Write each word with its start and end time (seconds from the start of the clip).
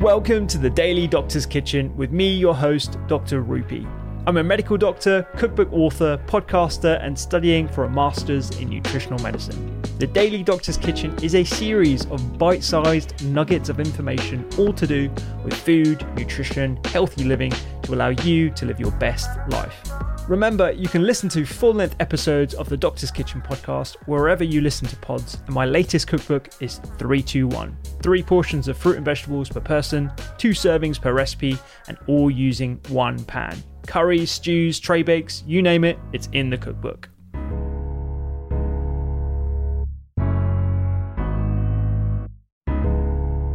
Welcome 0.00 0.46
to 0.46 0.56
the 0.56 0.70
Daily 0.70 1.06
Doctor's 1.06 1.44
Kitchen 1.44 1.94
with 1.94 2.10
me, 2.10 2.34
your 2.34 2.54
host, 2.54 2.96
Dr. 3.06 3.42
Rupy. 3.42 3.86
I'm 4.26 4.36
a 4.36 4.44
medical 4.44 4.76
doctor, 4.76 5.26
cookbook 5.38 5.72
author, 5.72 6.20
podcaster, 6.26 7.02
and 7.02 7.18
studying 7.18 7.66
for 7.66 7.84
a 7.84 7.90
master's 7.90 8.50
in 8.58 8.68
nutritional 8.68 9.18
medicine. 9.20 9.80
The 9.98 10.06
Daily 10.06 10.42
Doctor's 10.42 10.76
Kitchen 10.76 11.16
is 11.22 11.34
a 11.34 11.42
series 11.42 12.04
of 12.06 12.38
bite 12.38 12.62
sized 12.62 13.24
nuggets 13.24 13.70
of 13.70 13.80
information, 13.80 14.46
all 14.58 14.74
to 14.74 14.86
do 14.86 15.10
with 15.42 15.54
food, 15.54 16.06
nutrition, 16.16 16.78
healthy 16.84 17.24
living 17.24 17.52
to 17.82 17.94
allow 17.94 18.10
you 18.10 18.50
to 18.50 18.66
live 18.66 18.78
your 18.78 18.92
best 18.92 19.30
life. 19.48 19.82
Remember, 20.28 20.70
you 20.70 20.88
can 20.88 21.02
listen 21.02 21.30
to 21.30 21.46
full 21.46 21.72
length 21.72 21.96
episodes 21.98 22.52
of 22.54 22.68
the 22.68 22.76
Doctor's 22.76 23.10
Kitchen 23.10 23.40
podcast 23.40 23.96
wherever 24.04 24.44
you 24.44 24.60
listen 24.60 24.86
to 24.88 24.96
pods, 24.96 25.38
and 25.46 25.54
my 25.54 25.64
latest 25.64 26.06
cookbook 26.06 26.50
is 26.60 26.76
321 26.98 27.76
three 28.02 28.22
portions 28.22 28.68
of 28.68 28.78
fruit 28.78 28.96
and 28.96 29.04
vegetables 29.04 29.48
per 29.48 29.60
person, 29.60 30.10
two 30.38 30.50
servings 30.50 31.00
per 31.00 31.12
recipe, 31.12 31.58
and 31.88 31.98
all 32.06 32.30
using 32.30 32.80
one 32.88 33.22
pan. 33.24 33.62
Curries, 33.90 34.30
stews, 34.30 34.78
tray 34.78 35.02
bakes, 35.02 35.42
you 35.48 35.62
name 35.62 35.82
it, 35.82 35.98
it's 36.12 36.28
in 36.32 36.48
the 36.48 36.56
cookbook. 36.56 37.08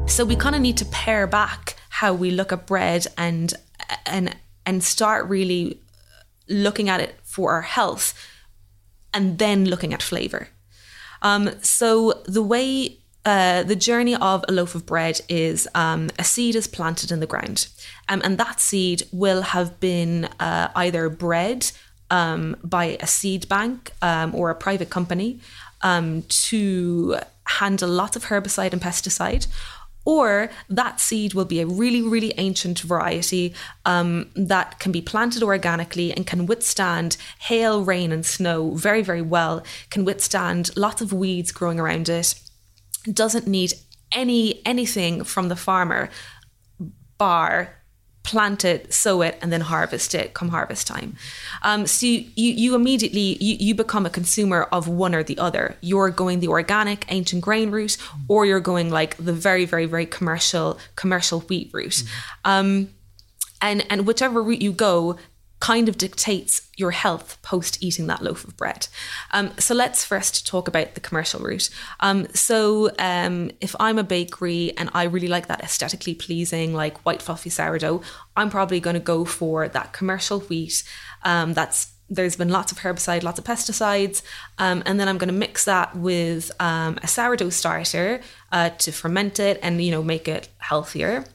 So 0.10 0.26
we 0.26 0.36
kind 0.36 0.54
of 0.54 0.62
need 0.62 0.76
to 0.76 0.86
pare 0.92 1.26
back 1.26 1.78
how 1.88 2.14
we 2.14 2.32
look 2.32 2.52
at 2.52 2.68
bread 2.68 3.08
and 3.18 3.54
and 4.06 4.36
and 4.66 4.84
start 4.84 5.26
really 5.30 5.80
looking 6.50 6.90
at 6.90 7.00
it 7.00 7.16
for 7.24 7.54
our 7.54 7.62
health 7.62 8.14
and 9.14 9.38
then 9.38 9.64
looking 9.64 9.94
at 9.94 10.04
flavor. 10.04 10.50
Um, 11.22 11.52
so 11.62 12.22
the 12.26 12.44
way 12.44 12.98
uh, 13.26 13.64
the 13.64 13.76
journey 13.76 14.16
of 14.16 14.46
a 14.48 14.52
loaf 14.52 14.76
of 14.76 14.86
bread 14.86 15.20
is 15.28 15.68
um, 15.74 16.10
a 16.20 16.24
seed 16.24 16.56
is 16.56 16.68
planted 16.68 17.12
in 17.12 17.20
the 17.20 17.26
ground, 17.26 17.68
um, 18.08 18.22
and 18.24 18.38
that 18.38 18.60
seed 18.60 19.04
will 19.12 19.42
have 19.42 19.80
been 19.80 20.26
uh, 20.40 20.70
either 20.76 21.10
bred 21.10 21.72
um, 22.12 22.56
by 22.64 22.98
a 23.00 23.08
seed 23.08 23.50
bank 23.50 23.92
um, 24.02 24.34
or 24.36 24.50
a 24.50 24.56
private 24.56 24.90
company 24.90 25.40
um, 25.82 26.22
to 26.30 27.18
handle 27.46 27.90
lots 27.90 28.16
of 28.16 28.26
herbicide 28.26 28.74
and 28.74 28.82
pesticide, 28.82 29.48
or 30.06 30.52
that 30.70 31.00
seed 31.00 31.34
will 31.34 31.46
be 31.46 31.60
a 31.60 31.66
really, 31.66 32.02
really 32.02 32.32
ancient 32.38 32.80
variety 32.80 33.56
um, 33.86 34.30
that 34.36 34.80
can 34.80 34.92
be 34.92 35.02
planted 35.02 35.42
organically 35.42 36.14
and 36.14 36.28
can 36.28 36.46
withstand 36.46 37.18
hail, 37.40 37.84
rain, 37.84 38.12
and 38.12 38.24
snow 38.24 38.72
very, 38.76 39.02
very 39.02 39.22
well, 39.22 39.64
can 39.90 40.06
withstand 40.06 40.70
lots 40.78 41.02
of 41.02 41.12
weeds 41.12 41.52
growing 41.52 41.80
around 41.80 42.08
it, 42.08 42.36
doesn't 43.12 43.48
need 43.48 43.74
any 44.12 44.66
anything 44.66 45.24
from 45.24 45.50
the 45.50 45.56
farmer 45.56 46.10
bar 47.18 47.76
plant 48.26 48.66
it, 48.66 48.92
sow 48.92 49.22
it, 49.22 49.38
and 49.42 49.54
then 49.54 49.62
harvest 49.62 50.16
it 50.16 50.34
come 50.34 50.50
harvest 50.50 50.88
time. 50.88 51.16
Um, 51.62 51.86
so 51.86 52.08
you, 52.08 52.26
you 52.36 52.76
immediately 52.76 53.38
you, 53.40 53.56
you 53.60 53.76
become 53.76 54.06
a 54.06 54.10
consumer 54.10 54.64
of 54.72 54.88
one 54.88 55.14
or 55.14 55.24
the 55.24 55.38
other. 55.38 55.78
You're 55.82 56.10
going 56.10 56.40
the 56.40 56.48
organic 56.48 57.06
ancient 57.10 57.44
grain 57.44 57.72
route, 57.72 57.98
or 58.28 58.46
you're 58.46 58.60
going 58.60 58.90
like 58.90 59.16
the 59.18 59.34
very 59.34 59.66
very 59.66 59.86
very 59.86 60.06
commercial 60.08 60.80
commercial 60.96 61.42
wheat 61.42 61.70
route. 61.72 61.92
Mm-hmm. 61.92 62.52
Um, 62.52 62.90
and 63.62 63.86
and 63.90 64.08
whichever 64.08 64.42
route 64.42 64.62
you 64.62 64.74
go, 64.74 65.18
kind 65.60 65.88
of 65.88 65.98
dictates 65.98 66.70
your 66.76 66.92
health 66.92 67.42
post 67.42 67.82
eating 67.82 68.08
that 68.08 68.22
loaf 68.22 68.44
of 68.44 68.58
bread. 68.58 68.88
Um, 69.32 69.52
so 69.58 69.74
let's 69.74 70.04
first 70.04 70.46
talk 70.46 70.68
about 70.68 70.94
the 70.94 71.00
commercial 71.00 71.40
route. 71.40 71.70
Um, 72.02 72.28
so 72.34 72.92
um, 73.00 73.52
if 73.62 73.76
I'm 73.80 73.98
a 73.98 74.04
bakery 74.04 74.74
and 74.78 74.90
I 74.94 75.04
really 75.04 75.30
like 75.30 75.48
that 75.48 75.64
aesthetically 75.64 76.14
pleasing, 76.14 76.74
like 76.74 76.98
white 77.06 77.22
fluffy 77.22 77.50
sourdough, 77.50 78.02
I'm 78.36 78.50
probably 78.50 78.80
going 78.80 78.96
to 78.96 79.00
go 79.00 79.24
for 79.26 79.68
that 79.70 79.94
commercial 79.94 80.42
wheat. 80.42 80.84
Um, 81.24 81.54
that's 81.54 81.94
there's 82.08 82.36
been 82.36 82.50
lots 82.50 82.72
of 82.72 82.80
herbicide, 82.80 83.24
lots 83.24 83.40
of 83.40 83.46
pesticides, 83.46 84.22
um, 84.60 84.84
and 84.86 85.00
then 85.00 85.08
I'm 85.08 85.18
going 85.18 85.30
to 85.30 85.34
mix 85.34 85.66
that 85.66 85.96
with 85.96 86.52
um, 86.60 87.00
a 87.02 87.08
sourdough 87.08 87.50
starter 87.50 88.22
uh, 88.52 88.70
to 88.70 88.92
ferment 88.92 89.40
it 89.40 89.60
and 89.64 89.82
you 89.82 89.90
know 89.90 90.04
make 90.04 90.28
it 90.28 90.48
healthier 90.60 91.26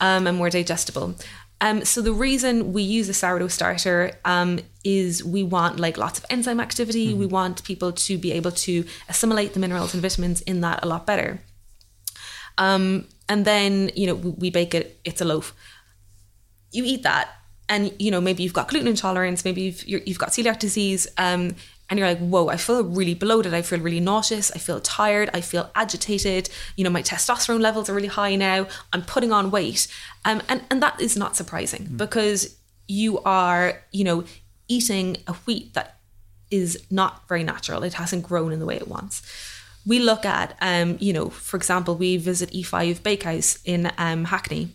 and 0.00 0.36
more 0.36 0.50
digestible. 0.50 1.14
Um, 1.60 1.84
so 1.84 2.00
the 2.02 2.12
reason 2.12 2.72
we 2.72 2.82
use 2.82 3.08
a 3.08 3.14
sourdough 3.14 3.48
starter 3.48 4.12
um, 4.24 4.60
is 4.84 5.24
we 5.24 5.42
want 5.42 5.80
like 5.80 5.98
lots 5.98 6.18
of 6.18 6.24
enzyme 6.30 6.60
activity. 6.60 7.08
Mm-hmm. 7.08 7.18
We 7.18 7.26
want 7.26 7.64
people 7.64 7.92
to 7.92 8.18
be 8.18 8.32
able 8.32 8.52
to 8.52 8.84
assimilate 9.08 9.54
the 9.54 9.60
minerals 9.60 9.92
and 9.92 10.02
vitamins 10.02 10.40
in 10.42 10.60
that 10.60 10.80
a 10.84 10.86
lot 10.86 11.04
better. 11.04 11.40
Um, 12.58 13.06
and 13.28 13.44
then 13.44 13.90
you 13.94 14.06
know 14.06 14.14
we, 14.14 14.30
we 14.30 14.50
bake 14.50 14.74
it. 14.74 15.00
It's 15.04 15.20
a 15.20 15.24
loaf. 15.24 15.54
You 16.70 16.84
eat 16.84 17.02
that, 17.02 17.28
and 17.68 17.92
you 17.98 18.10
know 18.10 18.20
maybe 18.20 18.42
you've 18.42 18.52
got 18.52 18.68
gluten 18.68 18.88
intolerance, 18.88 19.44
maybe 19.44 19.62
you've 19.62 19.86
you 19.86 20.00
have 20.06 20.18
got 20.18 20.30
celiac 20.30 20.58
disease, 20.58 21.06
um, 21.18 21.54
and 21.88 21.98
you're 21.98 22.08
like, 22.08 22.18
whoa, 22.18 22.48
I 22.48 22.56
feel 22.56 22.84
really 22.84 23.14
bloated. 23.14 23.54
I 23.54 23.62
feel 23.62 23.80
really 23.80 24.00
nauseous. 24.00 24.50
I 24.50 24.58
feel 24.58 24.80
tired. 24.80 25.30
I 25.32 25.40
feel 25.40 25.70
agitated. 25.74 26.50
You 26.76 26.84
know, 26.84 26.90
my 26.90 27.02
testosterone 27.02 27.60
levels 27.60 27.88
are 27.88 27.94
really 27.94 28.08
high 28.08 28.36
now. 28.36 28.66
I'm 28.92 29.02
putting 29.02 29.32
on 29.32 29.50
weight. 29.50 29.88
Um, 30.24 30.42
and, 30.48 30.62
and 30.70 30.82
that 30.82 31.00
is 31.00 31.16
not 31.16 31.34
surprising 31.34 31.86
mm. 31.86 31.96
because 31.96 32.56
you 32.86 33.20
are, 33.20 33.82
you 33.90 34.04
know, 34.04 34.24
eating 34.68 35.16
a 35.26 35.32
wheat 35.32 35.72
that 35.74 35.98
is 36.50 36.82
not 36.90 37.26
very 37.28 37.44
natural. 37.44 37.82
It 37.82 37.94
hasn't 37.94 38.24
grown 38.26 38.52
in 38.52 38.58
the 38.58 38.66
way 38.66 38.76
it 38.76 38.88
wants. 38.88 39.22
We 39.86 39.98
look 39.98 40.26
at, 40.26 40.56
um, 40.60 40.98
you 41.00 41.12
know, 41.14 41.30
for 41.30 41.56
example, 41.56 41.94
we 41.94 42.18
visit 42.18 42.50
E5 42.50 43.02
Bakehouse 43.02 43.58
in 43.64 43.90
um, 43.96 44.26
Hackney 44.26 44.68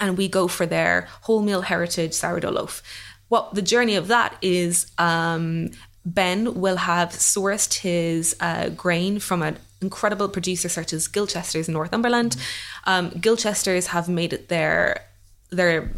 and 0.00 0.16
we 0.16 0.28
go 0.28 0.46
for 0.46 0.66
their 0.66 1.08
wholemeal 1.24 1.64
heritage 1.64 2.14
sourdough 2.14 2.50
loaf. 2.50 2.82
What 3.28 3.54
the 3.54 3.62
journey 3.62 3.96
of 3.96 4.08
that 4.08 4.36
is 4.40 4.92
um, 4.98 5.70
Ben 6.06 6.54
will 6.54 6.76
have 6.76 7.10
sourced 7.10 7.80
his 7.80 8.36
uh, 8.40 8.68
grain 8.70 9.18
from 9.18 9.42
an 9.42 9.58
incredible 9.82 10.28
producer 10.28 10.68
such 10.68 10.92
as 10.92 11.08
Gilchester's 11.08 11.68
in 11.68 11.74
Northumberland. 11.74 12.36
Um, 12.84 13.10
Gilchester's 13.10 13.88
have 13.88 14.08
made 14.08 14.32
it 14.32 14.48
their 14.48 15.04
their 15.50 15.90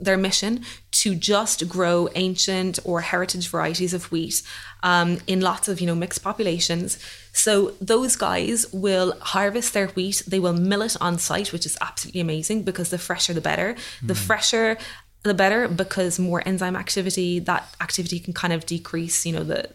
their 0.00 0.16
mission 0.16 0.64
to 0.90 1.14
just 1.14 1.68
grow 1.68 2.08
ancient 2.16 2.80
or 2.84 3.02
heritage 3.02 3.48
varieties 3.48 3.94
of 3.94 4.10
wheat 4.10 4.42
um, 4.82 5.18
in 5.28 5.40
lots 5.40 5.68
of 5.68 5.80
you 5.80 5.86
know 5.86 5.94
mixed 5.94 6.22
populations. 6.22 6.98
So 7.32 7.74
those 7.80 8.16
guys 8.16 8.66
will 8.72 9.14
harvest 9.20 9.72
their 9.72 9.88
wheat. 9.88 10.22
They 10.26 10.40
will 10.40 10.52
mill 10.52 10.82
it 10.82 10.96
on 11.00 11.18
site, 11.18 11.52
which 11.52 11.64
is 11.64 11.78
absolutely 11.80 12.20
amazing 12.20 12.64
because 12.64 12.90
the 12.90 12.98
fresher 12.98 13.32
the 13.32 13.40
better. 13.40 13.74
Mm. 13.74 14.08
The 14.08 14.14
fresher 14.14 14.76
the 15.22 15.34
better 15.34 15.68
because 15.68 16.18
more 16.18 16.42
enzyme 16.46 16.76
activity 16.76 17.38
that 17.38 17.74
activity 17.80 18.18
can 18.18 18.32
kind 18.32 18.52
of 18.52 18.66
decrease 18.66 19.24
you 19.24 19.32
know 19.32 19.44
the 19.44 19.68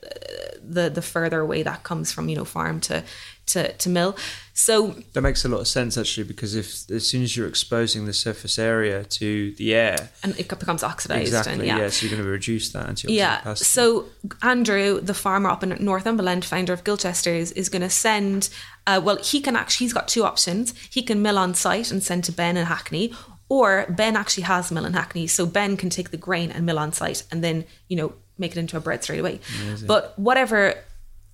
the 0.62 0.90
the 0.90 1.02
further 1.02 1.40
away 1.40 1.64
that 1.64 1.84
comes 1.84 2.12
from 2.12 2.30
you 2.30 2.36
know 2.36 2.46
farm 2.46 2.80
to 2.82 3.04
to, 3.48 3.72
to 3.74 3.90
mill. 3.90 4.16
So 4.54 4.96
that 5.14 5.22
makes 5.22 5.46
a 5.46 5.50
lot 5.50 5.62
of 5.62 5.68
sense 5.68 5.98
actually, 5.98 6.26
because 6.26 6.56
if 6.56 6.90
as 6.92 7.08
soon 7.08 7.24
as 7.24 7.38
you're 7.38 7.48
exposing 7.48 8.06
the 8.06 8.14
surface 8.14 8.60
area 8.60 9.04
to 9.06 9.54
the 9.54 9.74
air, 9.74 10.10
and 10.24 10.38
it 10.40 10.50
becomes 10.50 10.84
oxidized, 10.84 11.28
exactly, 11.28 11.54
and, 11.54 11.64
yeah. 11.64 11.78
yeah. 11.78 11.90
so 11.90 12.06
you're 12.06 12.16
going 12.16 12.24
to 12.24 12.30
reduce 12.30 12.70
that 12.72 12.88
antioxidant 12.88 13.16
yeah. 13.16 13.38
capacity. 13.38 13.66
So 13.66 14.06
Andrew, 14.42 15.00
the 15.00 15.14
farmer 15.14 15.50
up 15.50 15.64
in 15.64 15.78
Northumberland, 15.80 16.44
founder 16.44 16.74
of 16.74 16.84
Gilchester's, 16.84 17.52
is 17.54 17.70
going 17.70 17.84
to 17.84 17.90
send. 17.90 18.50
Uh, 18.86 19.02
well, 19.04 19.18
he 19.18 19.42
can 19.42 19.56
actually. 19.56 19.86
He's 19.86 19.94
got 19.94 20.08
two 20.08 20.24
options. 20.24 20.74
He 20.90 21.02
can 21.02 21.22
mill 21.22 21.38
on 21.38 21.54
site 21.54 21.92
and 21.92 22.04
send 22.04 22.24
to 22.26 22.32
Ben 22.32 22.58
and 22.58 22.68
Hackney, 22.68 23.14
or 23.50 23.86
Ben 23.90 24.16
actually 24.16 24.44
has 24.44 24.72
mill 24.72 24.86
in 24.86 24.94
Hackney, 24.94 25.28
so 25.28 25.46
Ben 25.46 25.78
can 25.78 25.90
take 25.90 26.12
the 26.12 26.18
grain 26.18 26.52
and 26.52 26.66
mill 26.66 26.80
on 26.80 26.94
site, 26.94 27.24
and 27.32 27.44
then 27.44 27.66
you 27.88 27.98
know 27.98 28.14
make 28.38 28.52
it 28.52 28.60
into 28.60 28.78
a 28.78 28.80
bread 28.80 29.04
straight 29.04 29.20
away. 29.20 29.40
Amazing. 29.64 29.88
But 29.88 30.18
whatever 30.18 30.76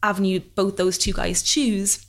avenue 0.01 0.39
both 0.55 0.77
those 0.77 0.97
two 0.97 1.13
guys 1.13 1.41
choose, 1.41 2.05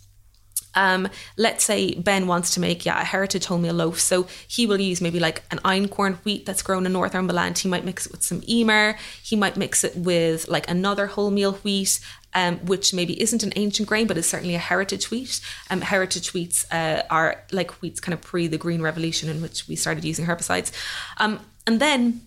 um, 0.74 1.08
let's 1.36 1.64
say 1.64 1.94
Ben 1.94 2.26
wants 2.26 2.52
to 2.54 2.60
make 2.60 2.84
yeah 2.84 3.00
a 3.00 3.04
heritage 3.04 3.46
wholemeal 3.46 3.74
loaf, 3.74 4.00
so 4.00 4.26
he 4.46 4.66
will 4.66 4.80
use 4.80 5.00
maybe 5.00 5.20
like 5.20 5.42
an 5.50 5.58
einkorn 5.58 6.16
wheat 6.24 6.46
that's 6.46 6.62
grown 6.62 6.86
in 6.86 6.92
Northumberland. 6.92 7.58
He 7.58 7.68
might 7.68 7.84
mix 7.84 8.06
it 8.06 8.12
with 8.12 8.22
some 8.22 8.42
emmer. 8.48 8.96
He 9.22 9.36
might 9.36 9.56
mix 9.56 9.84
it 9.84 9.96
with 9.96 10.48
like 10.48 10.68
another 10.68 11.08
wholemeal 11.08 11.56
wheat, 11.64 12.00
um, 12.34 12.58
which 12.66 12.92
maybe 12.92 13.20
isn't 13.20 13.42
an 13.42 13.52
ancient 13.56 13.88
grain, 13.88 14.06
but 14.06 14.18
is 14.18 14.26
certainly 14.26 14.54
a 14.54 14.58
heritage 14.58 15.10
wheat. 15.10 15.40
Um, 15.70 15.80
heritage 15.80 16.32
wheats 16.32 16.70
uh, 16.72 17.02
are 17.10 17.42
like 17.52 17.70
wheats 17.82 18.00
kind 18.00 18.14
of 18.14 18.22
pre 18.22 18.46
the 18.46 18.58
Green 18.58 18.82
Revolution, 18.82 19.28
in 19.28 19.42
which 19.42 19.68
we 19.68 19.76
started 19.76 20.04
using 20.04 20.26
herbicides, 20.26 20.72
um, 21.18 21.40
and 21.66 21.80
then 21.80 22.20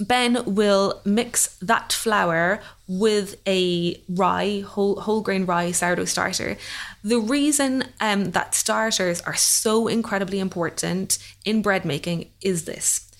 Ben 0.00 0.42
will 0.46 1.00
mix 1.04 1.58
that 1.58 1.92
flour 1.92 2.60
with 2.88 3.36
a 3.46 4.00
rye, 4.08 4.64
whole, 4.66 5.00
whole 5.00 5.20
grain 5.20 5.44
rye 5.44 5.72
sourdough 5.72 6.06
starter. 6.06 6.56
The 7.04 7.18
reason 7.18 7.84
um, 8.00 8.30
that 8.30 8.54
starters 8.54 9.20
are 9.22 9.34
so 9.34 9.88
incredibly 9.88 10.40
important 10.40 11.18
in 11.44 11.60
bread 11.60 11.84
making 11.84 12.30
is 12.40 12.64
this. 12.64 13.10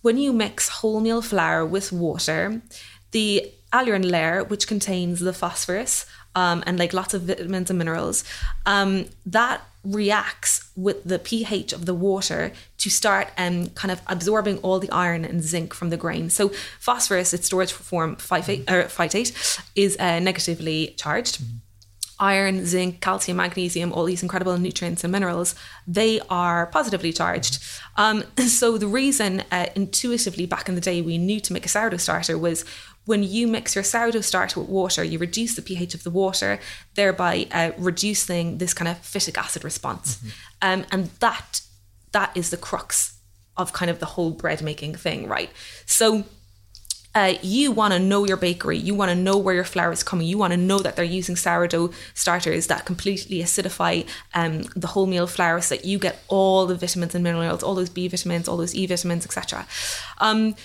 When 0.00 0.16
you 0.16 0.32
mix 0.32 0.70
wholemeal 0.70 1.24
flour 1.24 1.66
with 1.66 1.92
water, 1.92 2.62
the 3.10 3.50
aleurone 3.72 4.02
layer, 4.02 4.44
which 4.44 4.66
contains 4.66 5.20
the 5.20 5.32
phosphorus 5.32 6.06
um, 6.34 6.62
and 6.66 6.78
like 6.78 6.92
lots 6.92 7.14
of 7.14 7.22
vitamins 7.22 7.70
and 7.70 7.78
minerals, 7.78 8.24
um, 8.66 9.06
that 9.26 9.60
reacts 9.84 10.70
with 10.76 11.02
the 11.04 11.18
pH 11.18 11.72
of 11.72 11.86
the 11.86 11.94
water 11.94 12.52
to 12.78 12.90
start 12.90 13.28
um, 13.38 13.68
kind 13.70 13.90
of 13.90 14.00
absorbing 14.06 14.58
all 14.58 14.78
the 14.78 14.90
iron 14.90 15.24
and 15.24 15.42
zinc 15.42 15.72
from 15.72 15.90
the 15.90 15.96
grain. 15.96 16.30
So 16.30 16.50
phosphorus, 16.78 17.32
its 17.32 17.46
storage 17.46 17.72
form 17.72 18.16
phytate, 18.16 18.70
or 18.70 18.84
phytate, 18.84 19.60
is 19.74 19.96
uh, 19.98 20.18
negatively 20.20 20.94
charged. 20.96 21.40
Mm-hmm. 21.40 21.56
Iron, 22.20 22.66
zinc, 22.66 23.00
calcium, 23.00 23.36
magnesium, 23.36 23.92
all 23.92 24.04
these 24.04 24.24
incredible 24.24 24.58
nutrients 24.58 25.04
and 25.04 25.12
minerals, 25.12 25.54
they 25.86 26.20
are 26.28 26.66
positively 26.66 27.12
charged. 27.12 27.62
Um, 27.96 28.24
so 28.48 28.76
the 28.76 28.88
reason 28.88 29.44
uh, 29.52 29.66
intuitively 29.76 30.44
back 30.44 30.68
in 30.68 30.74
the 30.74 30.80
day 30.80 31.00
we 31.00 31.16
knew 31.16 31.38
to 31.40 31.52
make 31.52 31.64
a 31.64 31.68
sourdough 31.68 31.98
starter 31.98 32.36
was 32.36 32.64
when 33.08 33.22
you 33.22 33.48
mix 33.48 33.74
your 33.74 33.82
sourdough 33.82 34.20
starter 34.20 34.60
with 34.60 34.68
water, 34.68 35.02
you 35.02 35.18
reduce 35.18 35.56
the 35.56 35.62
pH 35.62 35.94
of 35.94 36.02
the 36.02 36.10
water, 36.10 36.60
thereby 36.94 37.46
uh, 37.50 37.70
reducing 37.78 38.58
this 38.58 38.74
kind 38.74 38.86
of 38.86 38.98
phytic 39.00 39.38
acid 39.38 39.64
response. 39.64 40.16
Mm-hmm. 40.16 40.28
Um, 40.60 40.86
and 40.92 41.06
that 41.20 41.62
that 42.12 42.36
is 42.36 42.50
the 42.50 42.58
crux 42.58 43.16
of 43.56 43.72
kind 43.72 43.90
of 43.90 43.98
the 43.98 44.06
whole 44.06 44.32
bread 44.32 44.60
making 44.60 44.94
thing, 44.94 45.26
right? 45.26 45.50
So 45.86 46.24
uh, 47.14 47.34
you 47.40 47.72
want 47.72 47.94
to 47.94 47.98
know 47.98 48.26
your 48.26 48.36
bakery. 48.36 48.76
You 48.76 48.94
want 48.94 49.10
to 49.10 49.16
know 49.16 49.38
where 49.38 49.54
your 49.54 49.64
flour 49.64 49.90
is 49.90 50.02
coming. 50.02 50.26
You 50.26 50.36
want 50.36 50.52
to 50.52 50.58
know 50.58 50.78
that 50.78 50.94
they're 50.94 51.04
using 51.20 51.34
sourdough 51.34 51.92
starters 52.12 52.66
that 52.66 52.84
completely 52.84 53.38
acidify 53.38 54.06
um, 54.34 54.64
the 54.76 54.88
wholemeal 54.88 55.30
flour 55.30 55.62
so 55.62 55.76
that 55.76 55.86
you 55.86 55.98
get 55.98 56.22
all 56.28 56.66
the 56.66 56.74
vitamins 56.74 57.14
and 57.14 57.24
minerals, 57.24 57.62
all 57.62 57.74
those 57.74 57.88
B 57.88 58.06
vitamins, 58.06 58.48
all 58.48 58.58
those 58.58 58.74
E 58.74 58.86
vitamins, 58.86 59.24
etc. 59.24 59.66
Um, 60.18 60.56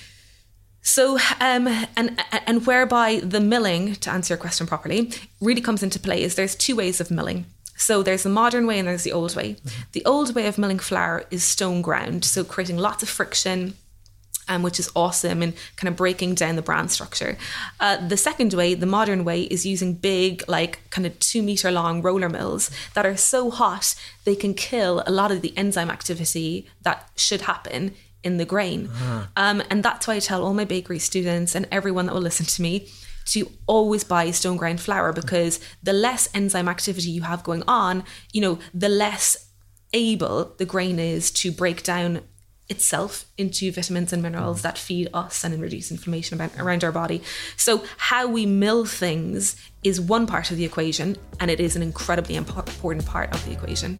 so, 0.83 1.17
um, 1.39 1.67
and 1.95 2.21
and 2.45 2.67
whereby 2.67 3.21
the 3.23 3.39
milling, 3.39 3.95
to 3.95 4.11
answer 4.11 4.33
your 4.33 4.37
question 4.37 4.67
properly, 4.67 5.11
really 5.41 5.61
comes 5.61 5.81
into 5.81 5.99
play 5.99 6.21
is 6.21 6.35
there's 6.35 6.55
two 6.55 6.75
ways 6.75 6.99
of 6.99 7.09
milling. 7.09 7.45
So 7.77 8.03
there's 8.03 8.23
the 8.23 8.29
modern 8.29 8.67
way 8.67 8.79
and 8.79 8.87
there's 8.87 9.03
the 9.03 9.13
old 9.13 9.35
way. 9.35 9.53
Mm-hmm. 9.53 9.81
The 9.93 10.05
old 10.05 10.35
way 10.35 10.45
of 10.45 10.57
milling 10.57 10.79
flour 10.79 11.23
is 11.31 11.43
stone 11.43 11.81
ground, 11.81 12.25
so 12.25 12.43
creating 12.43 12.77
lots 12.77 13.01
of 13.01 13.09
friction, 13.09 13.75
um, 14.49 14.61
which 14.61 14.77
is 14.77 14.91
awesome 14.93 15.41
and 15.41 15.53
kind 15.77 15.87
of 15.87 15.95
breaking 15.95 16.35
down 16.35 16.57
the 16.57 16.61
bran 16.61 16.89
structure. 16.89 17.37
Uh, 17.79 18.05
the 18.05 18.17
second 18.17 18.53
way, 18.53 18.73
the 18.73 18.85
modern 18.85 19.23
way, 19.23 19.43
is 19.43 19.65
using 19.65 19.93
big, 19.93 20.43
like 20.49 20.81
kind 20.89 21.07
of 21.07 21.17
two 21.19 21.41
meter 21.41 21.71
long 21.71 22.01
roller 22.01 22.29
mills 22.29 22.69
that 22.93 23.05
are 23.05 23.17
so 23.17 23.49
hot 23.49 23.95
they 24.25 24.35
can 24.35 24.53
kill 24.53 25.01
a 25.07 25.11
lot 25.11 25.31
of 25.31 25.41
the 25.41 25.57
enzyme 25.57 25.89
activity 25.89 26.67
that 26.81 27.09
should 27.15 27.41
happen 27.41 27.95
in 28.23 28.37
the 28.37 28.45
grain. 28.45 28.87
Uh-huh. 28.87 29.27
Um, 29.35 29.63
and 29.69 29.83
that's 29.83 30.07
why 30.07 30.15
I 30.15 30.19
tell 30.19 30.43
all 30.43 30.53
my 30.53 30.65
bakery 30.65 30.99
students 30.99 31.55
and 31.55 31.67
everyone 31.71 32.05
that 32.07 32.13
will 32.13 32.21
listen 32.21 32.45
to 32.45 32.61
me 32.61 32.89
to 33.25 33.49
always 33.67 34.03
buy 34.03 34.31
stone 34.31 34.57
ground 34.57 34.81
flour 34.81 35.13
because 35.13 35.59
the 35.81 35.93
less 35.93 36.27
enzyme 36.33 36.67
activity 36.67 37.09
you 37.09 37.21
have 37.21 37.43
going 37.43 37.63
on, 37.67 38.03
you 38.31 38.41
know, 38.41 38.59
the 38.73 38.89
less 38.89 39.49
able 39.93 40.53
the 40.57 40.65
grain 40.65 40.99
is 40.99 41.31
to 41.31 41.51
break 41.51 41.83
down 41.83 42.21
itself 42.69 43.25
into 43.37 43.71
vitamins 43.71 44.13
and 44.13 44.23
minerals 44.23 44.61
that 44.61 44.77
feed 44.77 45.09
us 45.13 45.43
and 45.43 45.61
reduce 45.61 45.91
inflammation 45.91 46.41
around 46.57 46.83
our 46.83 46.91
body. 46.91 47.21
So, 47.57 47.83
how 47.97 48.27
we 48.27 48.45
mill 48.45 48.85
things 48.85 49.55
is 49.83 49.99
one 49.99 50.25
part 50.27 50.49
of 50.49 50.57
the 50.57 50.65
equation, 50.65 51.17
and 51.39 51.51
it 51.51 51.59
is 51.59 51.75
an 51.75 51.83
incredibly 51.83 52.35
important 52.35 53.05
part 53.05 53.33
of 53.33 53.45
the 53.45 53.51
equation. 53.51 53.99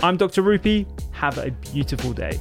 I'm 0.00 0.16
Dr. 0.16 0.42
Rupy. 0.42 0.86
Have 1.12 1.38
a 1.38 1.50
beautiful 1.50 2.12
day. 2.12 2.38